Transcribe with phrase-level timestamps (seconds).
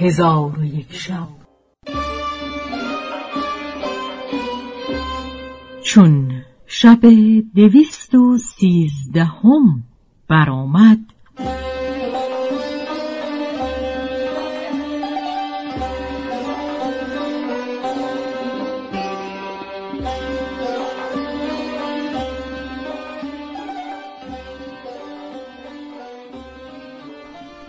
[0.00, 1.28] هزار و یک شب.
[5.82, 7.00] چون شب
[7.54, 9.84] دویست و سیزدهم
[10.28, 10.98] برآمد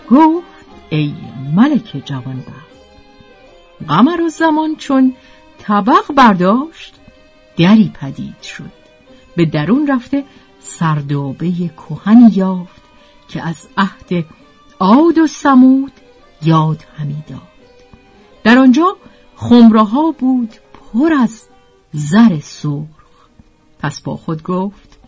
[0.09, 0.45] گفت
[0.89, 2.71] ای ملک جوانبخت
[3.87, 5.13] قمر و زمان چون
[5.57, 6.95] طبق برداشت
[7.57, 8.71] دری پدید شد.
[9.35, 10.23] به درون رفته
[10.59, 12.81] سردابه کهنی یافت
[13.27, 14.25] که از عهد
[14.79, 15.91] عاد و سمود
[16.41, 17.41] یاد همی داد.
[18.43, 18.97] در آنجا
[19.35, 21.47] خمره بود پر از
[21.93, 22.85] زر سرخ.
[23.79, 24.99] پس با خود گفت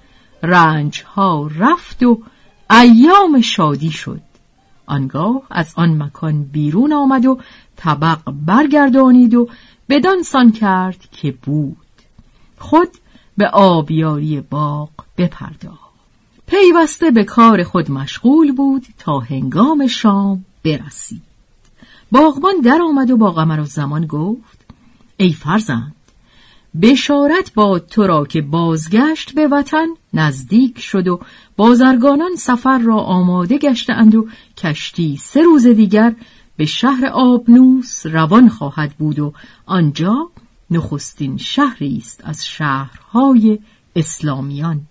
[0.43, 2.21] رنج ها رفت و
[2.69, 4.21] ایام شادی شد.
[4.85, 7.39] آنگاه از آن مکان بیرون آمد و
[7.75, 9.49] طبق برگردانید و
[9.89, 11.77] بدانسان کرد که بود.
[12.57, 12.89] خود
[13.37, 15.93] به آبیاری باغ بپرداخت.
[16.47, 21.21] پیوسته به کار خود مشغول بود تا هنگام شام برسید.
[22.11, 24.65] باغبان در آمد و با قمر و زمان گفت
[25.17, 25.95] ای فرزند
[26.81, 31.19] بشارت با تو را که بازگشت به وطن نزدیک شد و
[31.55, 36.15] بازرگانان سفر را آماده گشتند و کشتی سه روز دیگر
[36.57, 39.33] به شهر آبنوس روان خواهد بود و
[39.65, 40.29] آنجا
[40.71, 43.59] نخستین شهری است از شهرهای
[43.95, 44.81] اسلامیان.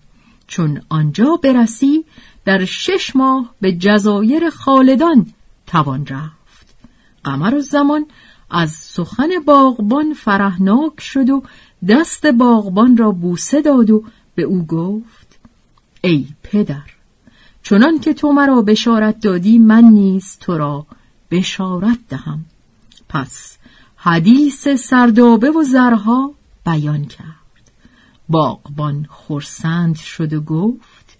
[0.46, 2.04] چون آنجا برسی
[2.44, 5.26] در شش ماه به جزایر خالدان
[5.66, 6.74] توان رفت.
[7.24, 8.06] قمر و زمان
[8.50, 11.42] از سخن باغبان فرهناک شد و
[11.88, 15.38] دست باغبان را بوسه داد و به او گفت
[16.00, 16.92] ای پدر
[17.62, 20.86] چنان که تو مرا بشارت دادی من نیز تو را
[21.30, 22.44] بشارت دهم.
[23.08, 23.56] پس
[23.96, 26.34] حدیث سردابه و زرها
[26.66, 27.26] بیان کرد.
[28.28, 31.18] باغبان خرسند شد و گفت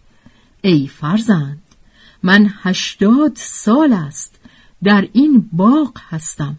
[0.63, 1.63] ای فرزند
[2.23, 4.41] من هشتاد سال است
[4.83, 6.59] در این باغ هستم.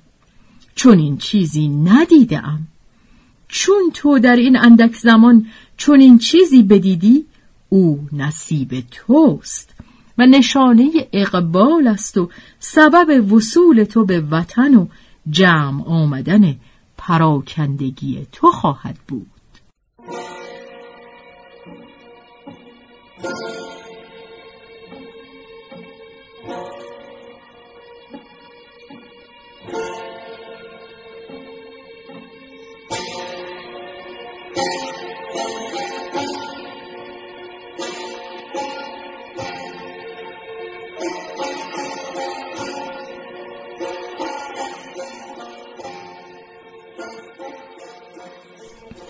[0.76, 2.68] چون این چیزی ندیدم
[3.54, 5.46] چون تو در این اندک زمان
[5.78, 7.26] چون این چیزی بدیدی
[7.70, 9.76] او نصیب توست
[10.18, 14.88] و نشانه اقبال است و سبب وصول تو به وطن و
[15.30, 16.56] جمع آمدن
[16.98, 19.28] پراکندگی تو خواهد بود.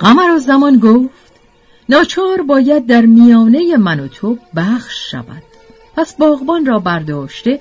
[0.04, 1.34] قمر و زمان گفت
[1.90, 5.44] ناچار باید در میانه من و تو بخش شود.
[5.96, 7.60] پس باغبان را برداشته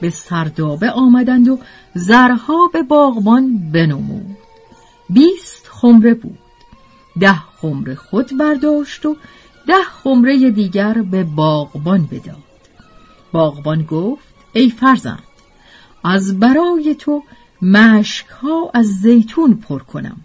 [0.00, 1.58] به سردابه آمدند و
[1.94, 4.36] زرها به باغبان بنمود.
[5.10, 6.38] بیست خمره بود.
[7.20, 9.16] ده خمره خود برداشت و
[9.66, 12.42] ده خمره دیگر به باغبان بداد.
[13.32, 15.22] باغبان گفت ای فرزند
[16.04, 17.22] از برای تو
[17.62, 20.16] مشک ها از زیتون پر کنم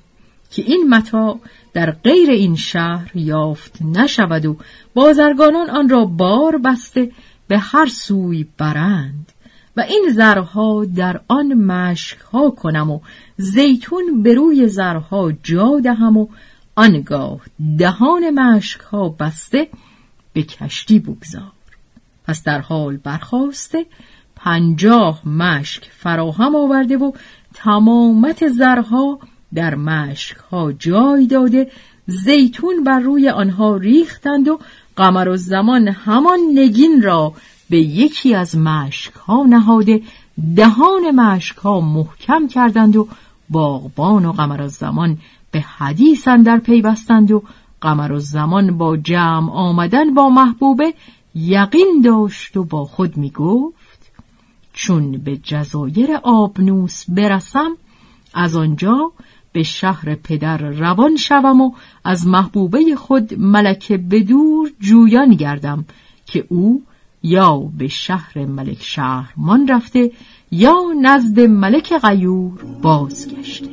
[0.52, 1.40] که این متا
[1.74, 4.58] در غیر این شهر یافت نشود و
[4.94, 7.12] بازرگانان آن را بار بسته
[7.48, 9.32] به هر سوی برند
[9.78, 13.00] و این زرها در آن مشکها کنم و
[13.38, 16.28] زیتون به روی زرها جا دهم و
[16.80, 17.40] آنگاه
[17.78, 19.68] دهان مشکها بسته
[20.34, 21.52] به کشتی بگذار.
[22.28, 23.86] پس در حال برخواسته
[24.36, 27.12] پنجاه مشک فراهم آورده و
[27.54, 29.20] تمامت زرها
[29.54, 31.72] در مشک ها جای داده
[32.08, 34.60] زیتون بر روی آنها ریختند و
[34.96, 37.34] قمر و زمان همان نگین را
[37.70, 40.02] به یکی از مشک ها نهاده
[40.56, 43.08] دهان مشک ها محکم کردند و
[43.50, 45.18] باغبان و قمر زمان
[45.52, 47.44] به حدیث در پیوستند و
[47.82, 50.94] قمر و زمان با جمع آمدن با محبوبه
[51.36, 54.12] یقین داشت و با خود می گفت
[54.74, 57.72] چون به جزایر آبنوس برسم
[58.34, 59.12] از آنجا
[59.52, 61.72] به شهر پدر روان شوم و
[62.04, 65.86] از محبوبه خود ملک بدور جویان گردم
[66.26, 66.84] که او
[67.24, 70.12] یا به شهر ملک شهرمان رفته
[70.52, 73.70] یا نزد ملک غیور بازگشته.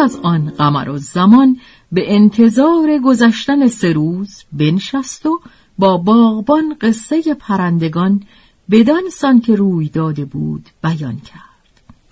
[0.00, 1.56] از آن قمر و زمان
[1.92, 5.40] به انتظار گذشتن سه روز بنشست و
[5.78, 8.22] با باغبان قصه پرندگان
[8.70, 11.50] بدان سان که روی داده بود بیان کرد.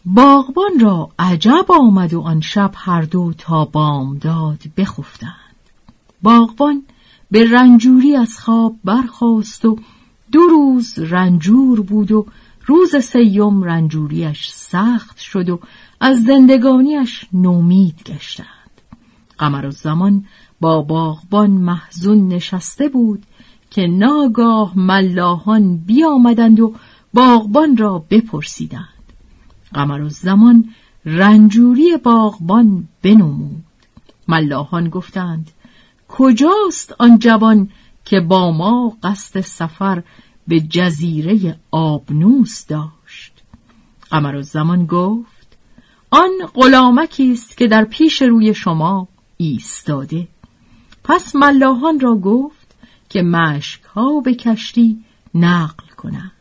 [0.05, 5.33] باغبان را عجب آمد و آن شب هر دو تا بامداد بخفتند.
[6.23, 6.83] باغبان
[7.31, 9.79] به رنجوری از خواب برخاست و
[10.33, 12.27] دو روز رنجور بود و
[12.67, 15.61] روز سیم رنجوریش سخت شد و
[16.01, 18.49] از زندگانیش نومید گشتند.
[19.39, 20.25] قمر و زمان
[20.61, 23.23] با باغبان محزون نشسته بود
[23.71, 26.75] که ناگاه ملاحان بیامدند و
[27.15, 28.89] باغبان را بپرسیدند.
[29.75, 30.65] قمر و زمان
[31.05, 33.65] رنجوری باغبان بنمود.
[34.29, 35.51] ملاحان گفتند
[36.09, 37.71] کجاست آن جوان
[38.05, 40.03] که با ما قصد سفر
[40.49, 43.33] به جزیره آبنوس داشت؟
[44.11, 45.38] قمر و زمان گفت
[46.11, 50.29] آن غلامکی است که در پیش روی شما ایستاده.
[51.05, 52.75] پس ملاحان را گفت
[53.09, 56.33] که مشک ها به کشتی نقل کنند.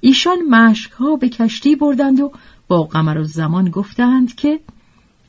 [0.00, 2.32] ایشان مشک ها به کشتی بردند و
[2.68, 4.60] با قمر و زمان گفتند که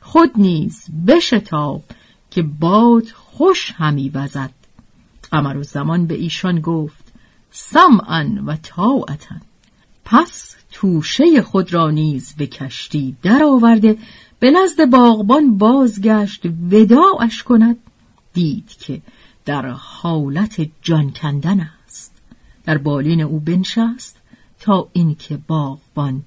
[0.02, 1.84] خود نیز بشتاب
[2.32, 4.52] که باد خوش همی وزد.
[5.32, 7.14] قمر و زمان به ایشان گفت
[7.52, 9.36] سمعا و طاعتا.
[10.06, 13.98] پس توشه خود را نیز به کشتی درآورده
[14.40, 16.42] به نزد باغبان بازگشت
[16.72, 17.78] وداعش کند.
[18.34, 19.02] دید که
[19.46, 22.14] در حالت جان کندن است.
[22.64, 24.18] در بالین او بنشست
[24.60, 26.24] تا اینکه باغبان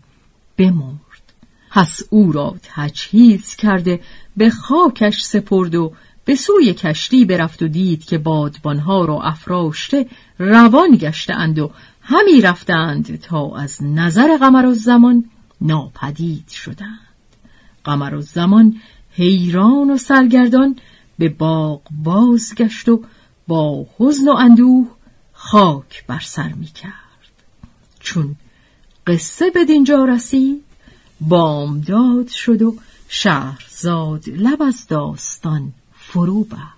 [0.56, 1.32] بمرد.
[1.70, 4.00] پس او را تجهیز کرده
[4.36, 5.92] به خاکش سپرد و
[6.28, 10.06] به سوی کشتی برفت و دید که بادبانها را افراشته
[10.38, 11.70] روان گشته اند و
[12.00, 15.25] همی رفتند تا از نظر قمر و زمان
[15.60, 17.08] ناپدید شدند.
[17.84, 18.76] قمر و زمان
[19.10, 20.76] حیران و سرگردان
[21.19, 23.02] به باغ بازگشت و
[23.46, 24.88] با حزن و اندوه
[25.32, 26.92] خاک بر سر می کرد.
[28.00, 28.36] چون
[29.06, 30.64] قصه به دینجا رسید
[31.20, 32.76] بامداد شد و
[33.08, 35.72] شهرزاد لب از داستان
[36.12, 36.77] فروبة